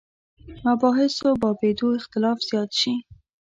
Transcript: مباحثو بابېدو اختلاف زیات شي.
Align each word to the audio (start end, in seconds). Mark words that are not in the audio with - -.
مباحثو 0.65 1.27
بابېدو 1.41 1.87
اختلاف 1.99 2.37
زیات 2.49 2.71
شي. 2.79 2.93